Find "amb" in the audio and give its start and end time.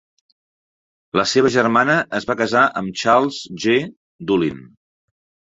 2.83-2.97